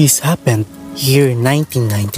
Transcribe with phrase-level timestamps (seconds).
[0.00, 0.64] This happened
[0.96, 2.16] year 1999.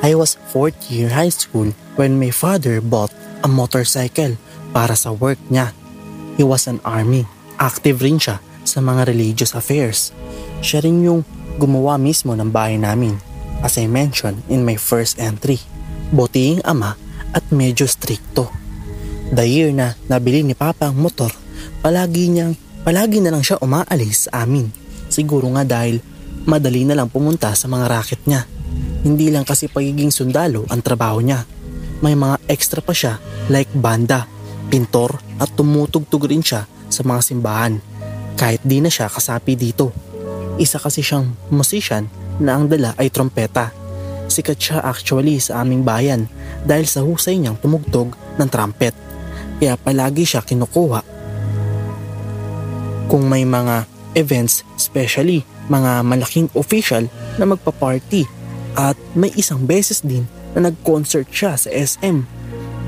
[0.00, 3.12] I was fourth year high school when my father bought
[3.44, 4.40] a motorcycle
[4.72, 5.76] para sa work niya.
[6.40, 7.28] He was an army.
[7.60, 10.16] Active rin siya sa mga religious affairs.
[10.64, 11.28] Siya rin yung
[11.60, 13.20] gumawa mismo ng bahay namin.
[13.60, 15.60] As I mentioned in my first entry.
[16.08, 16.96] Butiing ama
[17.36, 18.48] at medyo stricto.
[19.28, 21.28] The year na nabili ni Papa ang motor,
[21.84, 24.72] palagi niyang, palagi na lang siya umaalis sa amin.
[25.12, 26.13] Siguro nga dahil
[26.44, 28.44] madali na lang pumunta sa mga racket niya.
[29.04, 31.44] Hindi lang kasi pagiging sundalo ang trabaho niya.
[32.00, 34.28] May mga extra pa siya like banda,
[34.68, 37.74] pintor at tumutugtog rin siya sa mga simbahan
[38.34, 39.94] kahit di na siya kasapi dito.
[40.60, 42.06] Isa kasi siyang musician
[42.38, 43.70] na ang dala ay trompeta.
[44.26, 46.26] Sikat siya actually sa aming bayan
[46.66, 48.94] dahil sa husay niyang tumugtog ng trumpet.
[49.58, 51.00] Kaya palagi siya kinukuha.
[53.06, 53.86] Kung may mga
[54.18, 57.08] events, especially mga malaking official
[57.40, 58.24] na magpa-party
[58.74, 62.26] at may isang beses din na nag-concert siya sa SM.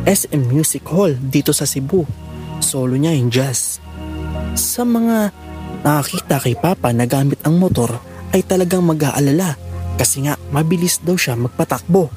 [0.06, 2.06] SM Music Hall dito sa Cebu.
[2.62, 3.82] Solo niya yung jazz.
[4.54, 5.30] Sa mga
[5.82, 7.90] nakakita kay Papa na gamit ang motor
[8.34, 9.54] ay talagang mag-aalala
[9.96, 12.10] kasi nga mabilis daw siya magpatakbo.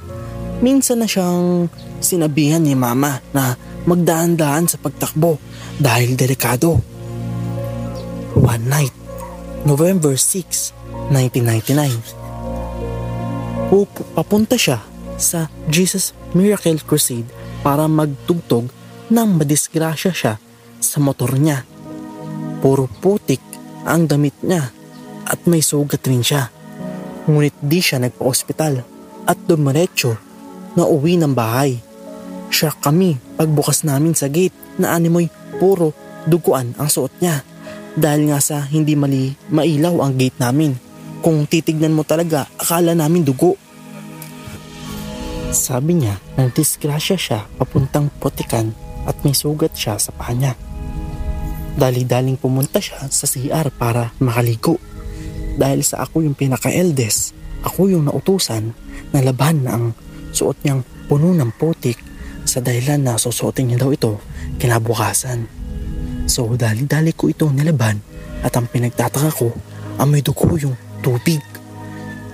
[0.59, 1.71] Minsan na siyang
[2.03, 3.55] sinabihan ni Mama na
[3.87, 5.39] magdaan-daan sa pagtakbo
[5.79, 6.77] dahil delikado.
[8.35, 8.93] One night,
[9.67, 10.71] November 6,
[11.11, 13.67] 1999.
[13.67, 14.79] Pup- papunta siya
[15.19, 17.27] sa Jesus Miracle Crusade
[17.59, 18.71] para magtugtog
[19.11, 20.39] nang madisgrasya siya
[20.79, 21.67] sa motor niya.
[22.63, 23.43] Puro putik
[23.83, 24.71] ang damit niya
[25.27, 26.47] at may sugat rin siya.
[27.27, 28.79] Ngunit di siya nagpa-ospital
[29.27, 30.15] at dumiretso
[30.79, 31.75] na uwi ng bahay.
[32.47, 35.27] Siya kami pagbukas namin sa gate na animoy
[35.59, 35.91] puro
[36.25, 37.43] duguan ang suot niya
[37.99, 40.71] dahil nga sa hindi mali mailaw ang gate namin.
[41.19, 43.59] Kung titignan mo talaga, akala namin dugo.
[45.51, 48.71] Sabi niya, nagdisgrasya siya papuntang potikan
[49.03, 50.55] at may sugat siya sa paa niya.
[51.75, 54.79] Dali-daling pumunta siya sa CR para makaligo.
[55.59, 57.35] Dahil sa ako yung pinaka-eldest,
[57.67, 58.71] ako yung nautusan
[59.11, 59.85] na laban na ang
[60.31, 61.99] suot niyang puno ng putik
[62.47, 64.23] sa dahilan na susuotin niya daw ito
[64.55, 65.59] kinabukasan.
[66.29, 67.97] So dali-dali ko ito nilaban
[68.45, 69.49] at ang pinagtataka ko,
[69.97, 71.41] amoy dugo yung tubig.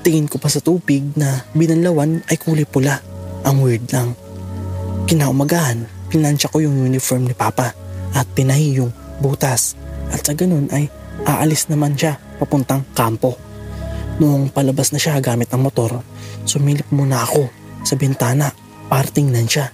[0.05, 3.01] Pagtingin ko pa sa tubig na binanlawan ay kulay pula.
[3.41, 4.13] Ang weird lang.
[5.09, 5.81] Kinaumagahan,
[6.13, 7.73] pinansya ko yung uniform ni Papa
[8.13, 9.73] at pinahi yung butas.
[10.13, 10.93] At sa ganun ay
[11.25, 13.33] aalis naman siya papuntang kampo.
[14.21, 16.05] Noong palabas na siya gamit ang motor,
[16.45, 17.49] sumilip muna ako
[17.81, 18.53] sa bintana
[18.85, 19.73] para tingnan siya.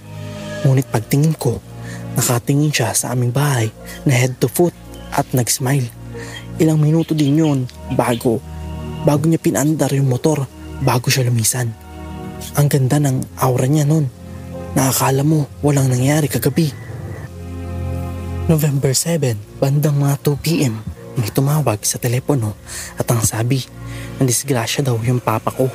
[0.64, 1.60] Ngunit pagtingin ko,
[2.16, 3.72] nakatingin siya sa aming bahay
[4.04, 4.76] na head to foot
[5.12, 5.88] at nag-smile.
[6.60, 7.60] Ilang minuto din yun
[7.96, 8.44] bago,
[9.04, 10.46] bago niya pinandar yung motor
[10.84, 11.72] bago siya lumisan.
[12.58, 14.10] Ang ganda ng aura niya noon.
[14.72, 16.72] Nakakala mo walang nangyari kagabi.
[18.48, 20.76] November 7, bandang mga 2pm,
[21.16, 22.56] may tumawag sa telepono
[23.00, 23.64] at ang sabi,
[24.22, 25.66] disgrasya daw yung papa ko.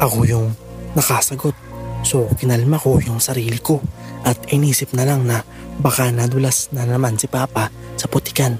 [0.00, 0.50] Ako yung
[0.96, 1.71] nakasagot.
[2.02, 3.78] So kinalma ko yung sarili ko
[4.26, 5.42] at inisip na lang na
[5.78, 8.58] baka nadulas na naman si papa sa putikan.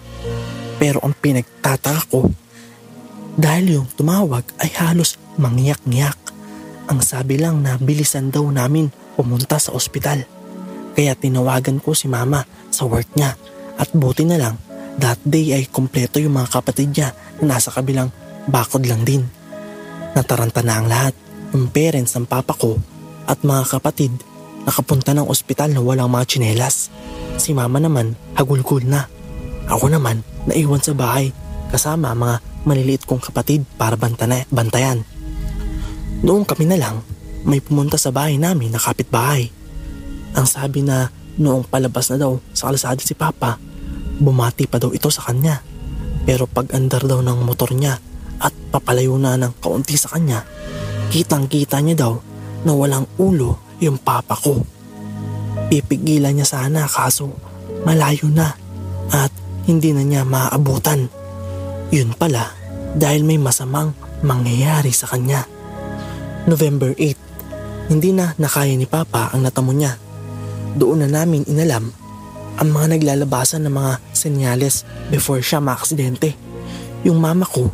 [0.79, 2.27] Pero ang pinagtataka ko,
[3.39, 6.19] dahil yung tumawag ay halos mangyak-ngyak.
[6.91, 10.27] Ang sabi lang na bilisan daw namin pumunta sa ospital.
[10.93, 13.33] Kaya tinawagan ko si mama sa work niya
[13.81, 14.61] at buti na lang
[15.01, 18.13] that day ay kompleto yung mga kapatid niya na nasa kabilang
[18.45, 19.25] bakod lang din.
[20.13, 21.15] Nataranta na ang lahat,
[21.57, 22.77] yung parents ng papa ko
[23.27, 24.13] at mga kapatid
[24.63, 26.91] nakapunta ng ospital na walang mga tsinelas.
[27.39, 29.11] Si mama naman hagulgul na.
[29.67, 31.31] Ako naman naiwan sa bahay
[31.71, 35.03] kasama mga maliliit kong kapatid para bantana, bantayan.
[36.23, 37.03] Noong kami na lang,
[37.43, 39.51] may pumunta sa bahay namin na kapitbahay.
[40.39, 43.59] Ang sabi na noong palabas na daw sa kalasada si Papa,
[44.23, 45.59] bumati pa daw ito sa kanya.
[46.23, 47.99] Pero pag andar daw ng motor niya
[48.39, 50.47] at papalayo na ng kaunti sa kanya,
[51.11, 52.13] kitang kita niya daw
[52.63, 54.63] na walang ulo yung papa ko.
[55.69, 57.33] Pipigilan niya sana kaso
[57.83, 58.55] malayo na
[59.11, 59.33] at
[59.67, 61.07] hindi na niya maaabutan.
[61.93, 62.55] Yun pala
[62.97, 63.93] dahil may masamang
[64.23, 65.45] mangyayari sa kanya.
[66.47, 69.95] November 8, hindi na nakaya ni Papa ang natamo niya.
[70.75, 71.93] Doon na namin inalam
[72.57, 76.35] ang mga naglalabasan ng mga senyales before siya maaksidente.
[77.03, 77.69] Yung mama ko,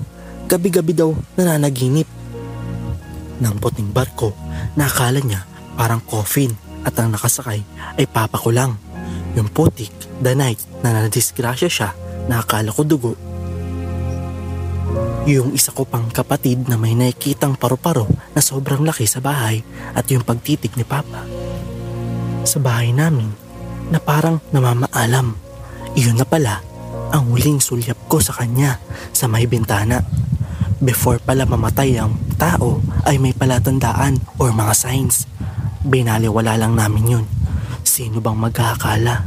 [0.49, 2.18] gabi-gabi daw nananaginip.
[3.39, 4.35] Nang puting barko,
[4.75, 5.47] nakala niya
[5.79, 6.51] parang coffin
[6.83, 7.63] at ang nakasakay
[7.99, 8.75] ay papa ko lang.
[9.39, 11.91] Yung putik, the night na nadisgrasya siya,
[12.27, 13.13] nakakala ko dugo
[15.29, 19.61] yung isa ko pang kapatid na may nakikitang paru-paro na sobrang laki sa bahay
[19.93, 21.29] at yung pagtitig ni Papa.
[22.49, 23.29] Sa bahay namin
[23.93, 25.37] na parang namamaalam.
[25.93, 26.65] Iyon na pala
[27.13, 28.81] ang huling sulyap ko sa kanya
[29.13, 30.01] sa may bintana.
[30.79, 35.27] Before pala mamatay ang tao ay may palatandaan or mga signs.
[35.83, 37.27] Binaliwala lang namin yun.
[37.83, 39.27] Sino bang magkakala?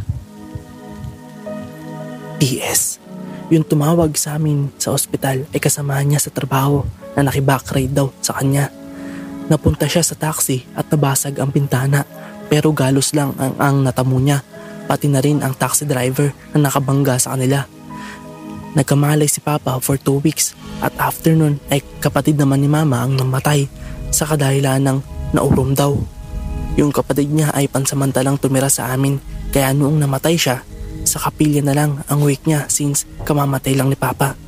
[2.39, 3.03] P.S.
[3.51, 6.87] Yung tumawag sa amin sa ospital ay kasama niya sa trabaho
[7.19, 8.71] na nakiback daw sa kanya.
[9.51, 12.07] Napunta siya sa taxi at nabasag ang bintana
[12.47, 14.39] pero galos lang ang, ang natamo niya
[14.87, 17.67] pati na rin ang taxi driver na nakabangga sa kanila.
[18.71, 23.19] Nagkamalay si Papa for two weeks at after nun ay kapatid naman ni Mama ang
[23.19, 23.67] namatay
[24.11, 24.97] sa kadahilan ng
[25.35, 25.91] naurom daw.
[26.79, 29.19] Yung kapatid niya ay pansamantalang tumira sa amin
[29.51, 30.63] kaya noong namatay siya
[31.03, 34.39] sa kapilya na lang ang wake niya since kamamatay lang ni Papa.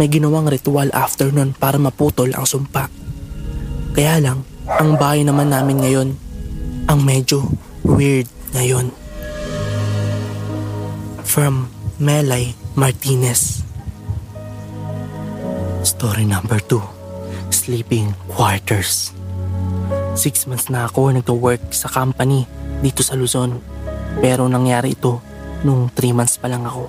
[0.00, 2.88] May ginawang ritual after nun para maputol ang sumpa.
[3.92, 6.08] Kaya lang, ang bahay naman namin ngayon,
[6.88, 7.44] ang medyo
[7.84, 8.88] weird ngayon.
[11.26, 11.68] From
[12.00, 13.66] Melay Martinez
[15.82, 16.78] Story number 2
[17.50, 19.10] Sleeping Quarters
[20.14, 22.46] Six months na ako nagto-work sa company
[22.78, 23.58] dito sa Luzon.
[24.22, 25.18] Pero nangyari ito
[25.66, 26.86] nung 3 months pa lang ako.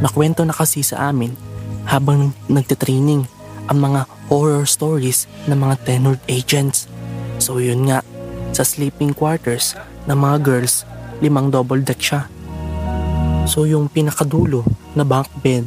[0.00, 1.36] Nakwento na kasi sa amin
[1.84, 3.28] habang nagtitraining
[3.68, 6.88] ang mga horror stories ng mga tenured agents.
[7.36, 8.00] So yun nga,
[8.56, 9.76] sa sleeping quarters
[10.08, 10.88] ng mga girls,
[11.20, 12.32] limang double deck siya.
[13.46, 15.64] So yung pinakadulo na bunk bed,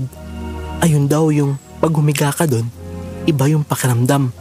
[0.83, 2.67] ayun daw yung pag humiga ka dun,
[3.25, 4.35] iba yung pakiramdam.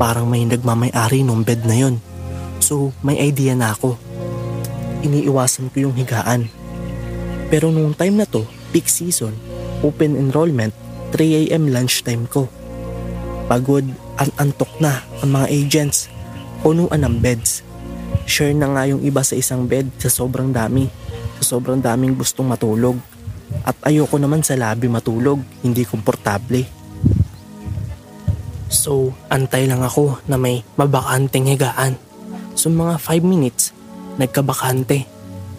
[0.00, 1.98] Parang may nagmamay-ari nung bed na yon.
[2.62, 3.98] So may idea na ako.
[5.02, 6.48] Iniiwasan ko yung higaan
[7.46, 8.42] pero nung time na to,
[8.74, 9.30] peak season,
[9.86, 10.74] open enrollment,
[11.14, 12.50] 3am lunchtime ko.
[13.46, 13.86] Pagod
[14.18, 16.10] at antok na ang mga agents,
[16.66, 17.62] punuan ng beds.
[18.26, 20.90] Share na nga yung iba sa isang bed sa sobrang dami,
[21.40, 22.96] sobrang daming gustong matulog.
[23.62, 26.66] At ayoko naman sa labi matulog, hindi komportable.
[28.66, 31.94] So, antay lang ako na may mabakanteng higaan.
[32.56, 33.76] So mga 5 minutes,
[34.16, 35.04] nagkabakante.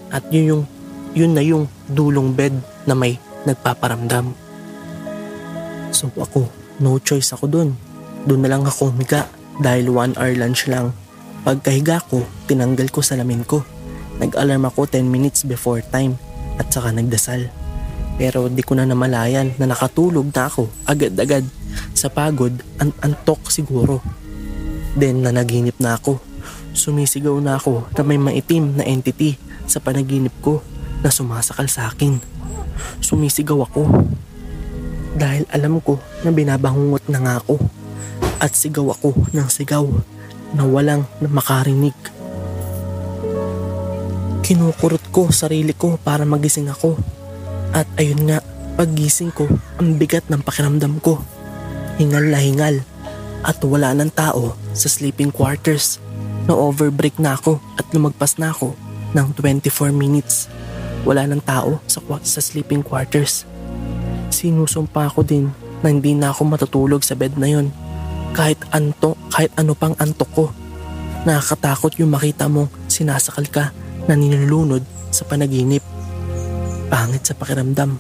[0.10, 0.64] At yun yung
[1.14, 2.58] yun na yung dulong bed
[2.90, 4.34] na may nagpaparamdam.
[5.94, 6.50] So ako,
[6.82, 7.70] no choice ako dun.
[8.28, 9.30] Doon na lang ako miga
[9.62, 10.92] dahil one hour lunch lang.
[11.48, 13.64] Pagkahiga ko, tinanggal ko salamin ko.
[14.18, 16.18] Nag-alarm ako 10 minutes before time
[16.58, 17.50] at saka nagdasal.
[18.18, 21.46] Pero di ko na namalayan na nakatulog na ako agad-agad
[21.94, 24.02] sa pagod an antok siguro.
[24.98, 26.18] Then nanaginip na ako.
[26.74, 29.38] Sumisigaw na ako na may maitim na entity
[29.70, 30.66] sa panaginip ko
[31.06, 32.18] na sumasakal sa akin.
[33.02, 33.86] Sumisigaw ako
[35.18, 37.58] dahil alam ko na binabangungot na nga ako
[38.38, 39.86] at sigaw ako ng sigaw
[40.54, 41.98] na walang makarinig.
[44.48, 46.96] Kinukurot ko sarili ko para magising ako.
[47.76, 48.40] At ayun nga,
[48.80, 49.44] paggising ko,
[49.76, 51.20] ang bigat ng pakiramdam ko.
[52.00, 52.80] Hingal na hingal
[53.44, 56.00] at wala ng tao sa sleeping quarters.
[56.48, 58.72] Na overbreak na ako at lumagpas na ako
[59.12, 60.48] ng 24 minutes.
[61.04, 63.44] Wala ng tao sa, sa sleeping quarters.
[64.32, 65.52] Sinusumpa ko din
[65.84, 67.68] na hindi na ako matutulog sa bed na yon.
[68.32, 70.46] Kahit anto, kahit ano pang antok ko.
[71.28, 73.76] Nakakatakot yung makita mong sinasakal ka
[74.08, 75.84] na nilulunod sa panaginip.
[76.88, 78.00] Pangit sa pakiramdam.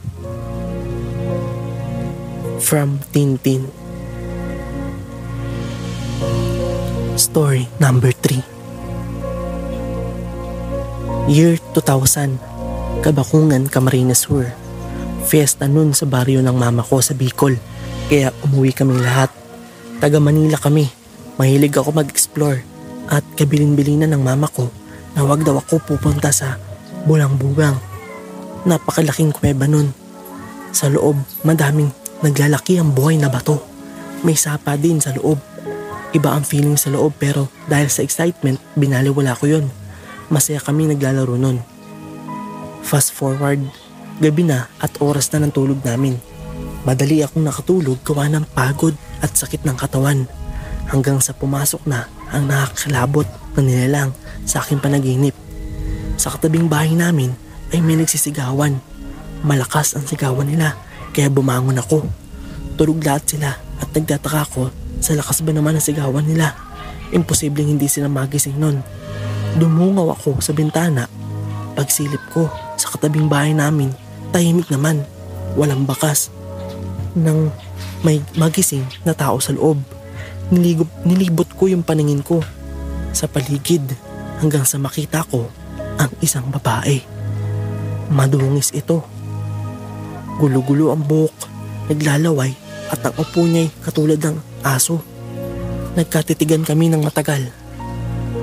[2.64, 3.68] From Tintin.
[7.18, 8.40] Story number 3
[11.28, 14.48] Year 2000 Kabakungan, Camarines Sur.
[15.28, 17.60] Fiesta nun sa baryo ng mama ko sa Bicol.
[18.08, 19.28] Kaya umuwi kaming lahat.
[20.00, 20.88] Taga Manila kami.
[21.38, 22.64] Mahilig ako mag-explore
[23.12, 24.72] At kabilin-bilinan ng mama ko
[25.18, 26.62] na wag daw ako pupunta sa
[27.10, 27.74] bulang-bugang.
[28.70, 29.90] Napakalaking kuweba nun.
[30.70, 31.90] Sa loob, madaming
[32.22, 33.58] naglalaki ang buhay na bato.
[34.22, 35.42] May sapa din sa loob.
[36.14, 39.66] Iba ang feeling sa loob pero dahil sa excitement, binaliwala ko yon.
[40.30, 41.66] Masaya kami naglalaro nun.
[42.86, 43.66] Fast forward,
[44.22, 46.22] gabi na at oras na ng tulog namin.
[46.86, 48.94] Madali akong nakatulog gawa ng pagod
[49.26, 50.30] at sakit ng katawan.
[50.88, 54.14] Hanggang sa pumasok na ang nakakalabot na nilalang
[54.46, 55.34] sa aking panaginip.
[56.22, 57.34] Sa katabing bahay namin
[57.74, 58.78] ay may nagsisigawan.
[59.42, 60.78] Malakas ang sigawan nila
[61.14, 62.06] kaya bumangon ako.
[62.78, 64.70] Tulog lahat sila at nagtataka ako
[65.02, 66.54] sa lakas ba naman ang sigawan nila.
[67.10, 68.82] Imposibleng hindi sila magising nun.
[69.58, 71.10] Dumungaw ako sa bintana.
[71.74, 73.94] Pagsilip ko sa katabing bahay namin,
[74.34, 75.02] tahimik naman.
[75.58, 76.30] Walang bakas.
[77.18, 77.50] Nang
[78.06, 79.82] may magising na tao sa loob.
[80.54, 82.42] Nilibot, nilibot ko yung paningin ko
[83.18, 83.82] sa paligid
[84.38, 85.50] hanggang sa makita ko
[85.98, 87.02] ang isang babae.
[88.14, 89.02] Madungis ito.
[90.38, 91.34] Gulo-gulo ang buhok,
[91.90, 92.54] naglalaway
[92.94, 95.02] at ang upo niya'y katulad ng aso.
[95.98, 97.50] Nagkatitigan kami ng matagal.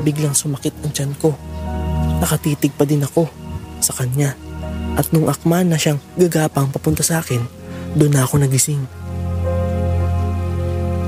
[0.03, 1.39] Biglang sumakit ang tiyan ko.
[2.19, 3.31] Nakatitig pa din ako
[3.79, 4.35] sa kanya.
[4.99, 7.47] At nung akman na siyang gagapang papunta sa akin,
[7.95, 8.83] doon na ako nagising.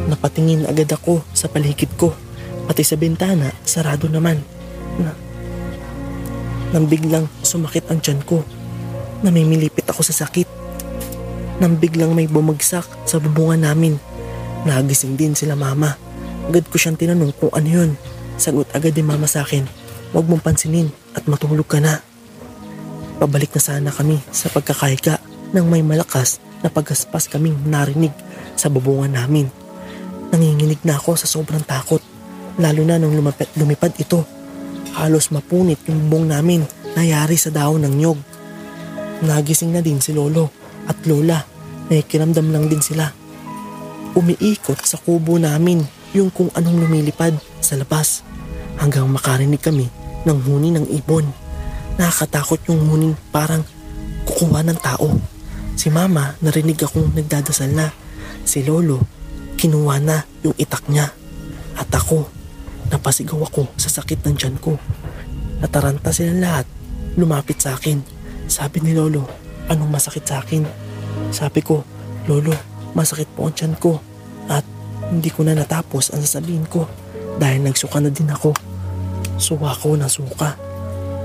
[0.06, 2.14] Napatingin agad ako sa paligid ko
[2.66, 4.42] Pati sa bintana, sarado naman.
[4.98, 5.14] Na,
[6.74, 8.42] nang biglang sumakit ang tiyan ko.
[9.22, 10.48] Namimilipit ako sa sakit.
[11.62, 13.96] Nang biglang may bumagsak sa bubungan namin.
[14.66, 15.94] Nagising din sila mama.
[16.50, 17.90] Agad ko siyang tinanong kung ano yun.
[18.36, 19.64] Sagot agad din mama sa akin,
[20.12, 22.02] huwag mong pansinin at matulog ka na.
[23.16, 25.16] Pabalik na sana kami sa pagkakahiga
[25.56, 28.12] nang may malakas na paggaspas kaming narinig
[28.58, 29.48] sa bubungan namin.
[30.34, 32.02] Nanginginig na ako sa sobrang takot.
[32.56, 34.24] Lalo na nung lumapit, lumipad ito.
[34.96, 36.64] Halos mapunit yung bubong namin
[36.96, 38.18] nayari sa daon ng nyog.
[39.20, 40.48] Nagising na din si Lolo
[40.88, 41.36] at Lola.
[41.92, 43.12] Nakikiramdam lang din sila.
[44.16, 45.84] Umiikot sa kubo namin
[46.16, 48.24] yung kung anong lumilipad sa labas
[48.80, 49.92] hanggang makarinig kami
[50.24, 51.28] ng huni ng ibon.
[52.00, 53.68] Nakakatakot yung huning parang
[54.24, 55.12] kukuha ng tao.
[55.76, 57.92] Si mama narinig akong nagdadasal na.
[58.48, 59.04] Si Lolo
[59.60, 61.12] kinuha na yung itak niya.
[61.76, 62.35] At ako
[62.86, 64.78] Napasigaw ako sa sakit ng tiyan ko.
[65.58, 66.66] Nataranta sila lahat.
[67.18, 67.98] Lumapit sa akin.
[68.46, 69.26] Sabi ni Lolo,
[69.66, 70.62] anong masakit sa akin?
[71.34, 71.82] Sabi ko,
[72.30, 72.54] Lolo,
[72.94, 73.98] masakit po ang tiyan ko.
[74.46, 74.62] At
[75.10, 76.86] hindi ko na natapos ang sasabihin ko
[77.42, 78.54] dahil nagsuka na din ako.
[79.40, 80.54] Suwa ko na suka.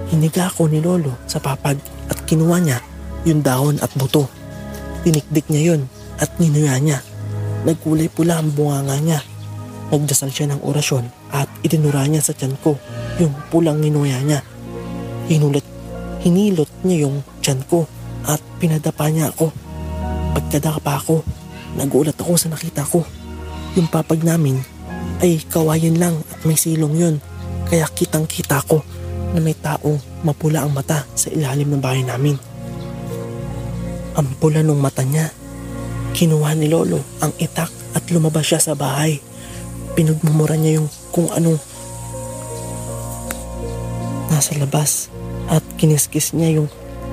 [0.09, 1.77] Hiniga ako ni Lolo sa papag
[2.09, 2.79] at kinuha niya
[3.23, 4.25] yung dahon at buto.
[5.05, 5.81] Tinikdik niya yon
[6.17, 6.99] at ninuya niya.
[7.61, 9.21] Nagkulay pula ang bunganga niya
[9.91, 12.75] Nagdasal siya ng orasyon at itinura niya sa tiyan ko
[13.19, 14.39] yung pulang ninuya niya.
[15.31, 15.63] Hinulit,
[16.23, 17.87] hinilot niya yung tiyan ko
[18.27, 19.49] at pinadapa niya ako.
[20.35, 21.23] Pagkadapa ako,
[21.79, 23.03] nagulat ako sa nakita ko.
[23.79, 24.59] Yung papag namin
[25.23, 27.15] ay kawayan lang at may silong yun.
[27.71, 28.83] Kaya kitang kita ko
[29.31, 29.95] na may taong
[30.27, 32.35] mapula ang mata sa ilalim ng bahay namin.
[34.19, 35.31] Ang pula ng mata niya.
[36.11, 39.23] Kinuha ni Lolo ang itak at lumabas siya sa bahay.
[39.95, 41.59] Pinagmumura niya yung kung anong
[44.31, 45.11] nasa labas
[45.51, 46.69] at kiniskis niya yung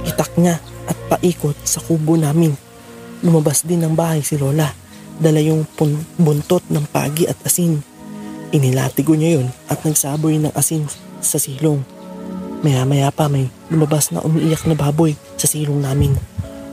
[0.06, 2.54] itak niya at paikot sa kubo namin.
[3.20, 4.70] Lumabas din ng bahay si Lola.
[5.18, 7.82] Dala yung pun- buntot ng pagi at asin.
[8.54, 10.86] Inilatigo niya yun at nagsaboy ng asin
[11.18, 11.82] sa silong.
[12.62, 16.14] Maya-maya pa may lumabas na umiiyak na baboy sa silong namin.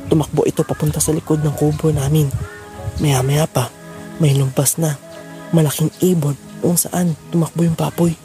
[0.08, 2.29] Tumakbo ito papunta sa likod ng kubo namin.
[3.01, 3.74] Maya-maya pa
[4.22, 4.96] may lumabas na
[5.51, 8.16] malaking ibon kung saan tumakbo yung papoy.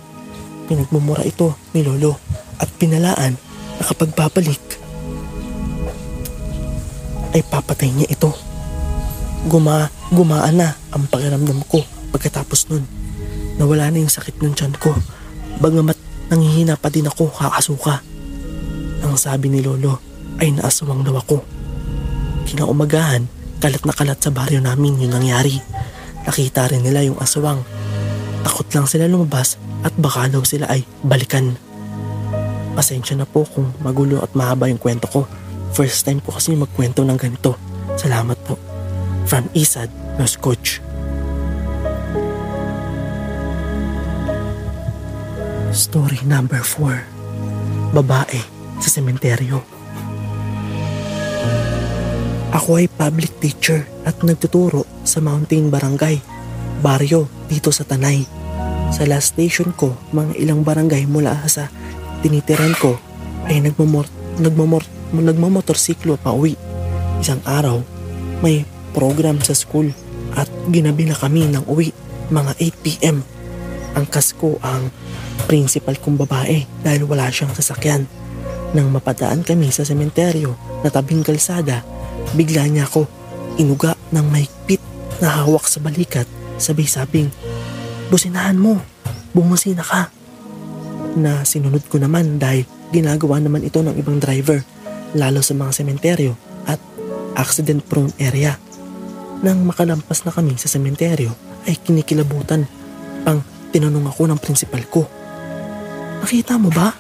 [0.70, 2.18] Pinagmumura ito ni Lolo
[2.60, 3.34] at pinalaan
[3.80, 4.62] na kapag babalik
[7.34, 8.30] ay papatay niya ito.
[9.46, 11.80] Guma, gumaan na ang pakiramdam ko
[12.12, 12.84] pagkatapos nun.
[13.56, 14.92] Nawala na yung sakit ng tiyan ko.
[15.62, 15.96] Bagamat
[16.28, 18.02] nangihina pa din ako kakasuka.
[19.00, 19.96] Ang sabi ni Lolo
[20.42, 21.40] ay naasawang daw ako.
[22.50, 23.24] Kinaumagahan,
[23.62, 25.56] kalat na kalat sa baryo namin yung nangyari.
[26.26, 27.62] Nakita rin nila yung aswang.
[28.40, 31.56] Takot lang sila lumabas at baka daw sila ay balikan.
[32.76, 35.28] Pasensya na po kung magulo at mahaba yung kwento ko.
[35.76, 37.54] First time ko kasi magkwento ng ganito.
[37.94, 38.56] Salamat po.
[39.28, 40.82] From Isad, Los Coach.
[45.70, 48.42] Story number 4 Babae
[48.82, 49.62] sa sementeryo
[52.50, 56.18] Ako ay public teacher at nagtuturo sa Mountain Barangay,
[56.80, 58.24] baryo dito sa Tanay.
[58.90, 61.70] Sa last station ko, mga ilang barangay mula sa
[62.24, 62.98] tinitiran ko
[63.46, 64.08] ay nagmamor,
[64.40, 64.82] nagmamor,
[65.14, 66.58] nagmamotorsiklo pa uwi.
[67.22, 67.84] Isang araw,
[68.40, 68.64] may
[68.96, 69.92] program sa school
[70.34, 71.94] at ginabi na kami ng uwi
[72.32, 73.18] mga 8pm.
[73.94, 74.90] Ang kasko ang
[75.46, 78.06] principal kong babae dahil wala siyang sasakyan.
[78.70, 80.54] Nang mapadaan kami sa sementeryo
[80.86, 81.82] na tabing kalsada,
[82.38, 83.06] bigla niya ako
[83.58, 84.78] inuga ng mahigpit
[85.18, 86.26] na hawak sa balikat
[86.60, 87.32] sabay sabing,
[88.10, 88.74] Businahan mo,
[89.30, 90.10] bumusina ka.
[91.14, 94.66] Na sinunod ko naman dahil ginagawa naman ito ng ibang driver
[95.14, 96.34] lalo sa mga sementeryo
[96.66, 96.82] at
[97.38, 98.58] accident prone area.
[99.46, 101.30] Nang makalampas na kami sa sementeryo
[101.70, 102.66] ay kinikilabutan
[103.22, 105.06] pang tinanong ako ng principal ko.
[106.26, 106.90] Nakita mo ba?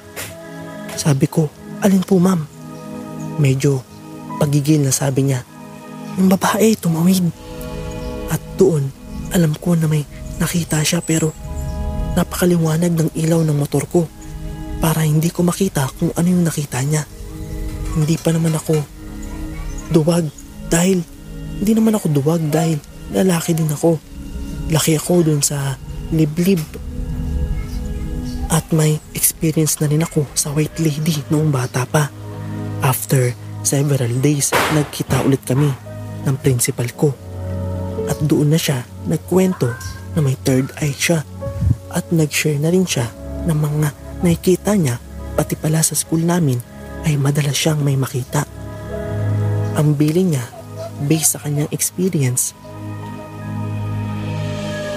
[0.94, 1.50] Sabi ko,
[1.82, 2.46] alin po ma'am?
[3.42, 3.82] Medyo
[4.38, 5.42] pagigil na sabi niya,
[6.22, 7.26] yung babae tumawid.
[8.30, 8.99] At doon,
[9.30, 10.02] alam ko na may
[10.42, 11.30] nakita siya pero
[12.18, 14.06] napakaliwanag ng ilaw ng motor ko
[14.82, 17.04] para hindi ko makita kung ano yung nakita niya.
[17.94, 18.74] Hindi pa naman ako
[19.92, 20.26] duwag
[20.70, 21.02] dahil
[21.60, 22.80] hindi naman ako duwag dahil
[23.12, 24.00] lalaki din ako.
[24.70, 25.76] Laki ako dun sa
[26.10, 26.62] liblib
[28.50, 32.10] at may experience na rin ako sa white lady noong bata pa.
[32.82, 33.30] After
[33.62, 35.70] several days, nagkita ulit kami
[36.26, 37.29] ng principal ko.
[38.10, 39.70] At doon na siya nagkwento
[40.18, 41.22] na may third eye siya
[41.94, 43.06] at nag-share na rin siya
[43.46, 43.88] ng mga
[44.26, 44.98] nakikita niya
[45.38, 46.58] pati pala sa school namin
[47.06, 48.44] ay madalas siyang may makita.
[49.78, 50.44] Ang billing niya
[51.06, 52.52] based sa kanyang experience.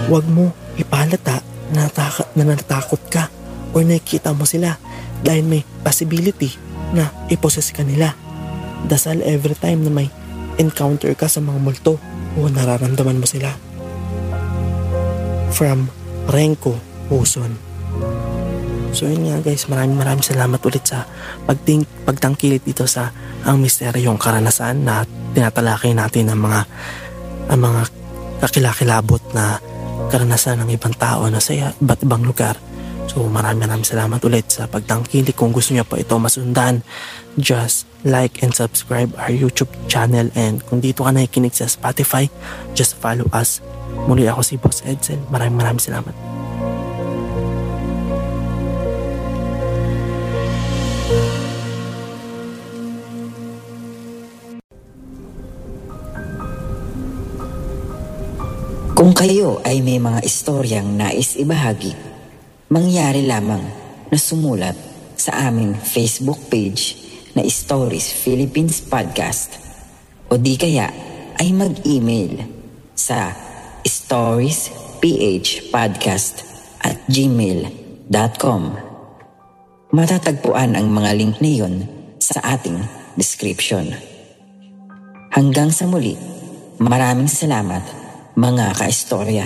[0.10, 1.39] Huwag mo ipalata
[1.71, 3.32] na, nataka, na natakot ka
[3.71, 4.76] or nakikita mo sila
[5.23, 6.52] dahil may possibility
[6.91, 8.12] na iposes ka nila.
[8.84, 10.12] Dasal every time na may
[10.60, 11.95] encounter ka sa mga multo
[12.38, 13.54] o nararamdaman mo sila.
[15.54, 15.86] From
[16.30, 16.78] Renko
[17.12, 17.74] Puson
[18.93, 21.10] So yun nga guys, maraming maraming salamat ulit sa
[21.50, 23.10] pagting, pagtangkilik dito sa
[23.41, 25.02] ang misteryong karanasan na
[25.34, 26.62] tinatalakay natin ang mga
[27.50, 27.82] ang mga
[28.46, 29.58] kakilakilabot na
[30.13, 32.62] karanasan ng ibang tao na sa iba't ibang lugar.
[33.13, 35.38] So maraming maraming salamat ulit sa pagtangkilik.
[35.38, 36.82] Kung gusto niyo po ito masundan,
[37.38, 42.26] just like and subscribe our YouTube channel and kung dito ka nakikinig sa Spotify,
[42.73, 43.62] just follow us.
[44.10, 45.21] Muli ako si Boss Edson.
[45.30, 46.15] Maraming maraming salamat.
[58.97, 62.12] Kung kayo ay may mga istoryang nais ibahagi,
[62.71, 63.63] mangyari lamang
[64.08, 64.76] na sumulat
[65.17, 66.95] sa aming Facebook page
[67.36, 69.60] na Stories Philippines Podcast
[70.30, 70.93] o di kaya
[71.41, 72.45] ay mag-email
[72.93, 73.34] sa
[73.84, 76.43] storiesphpodcast
[76.84, 78.93] at gmail.com
[79.93, 81.86] Matatagpuan ang mga link na iyon
[82.17, 82.82] sa ating
[83.13, 83.93] description.
[85.30, 86.17] Hanggang sa muli,
[86.82, 87.86] maraming salamat
[88.34, 89.45] mga kaistorya.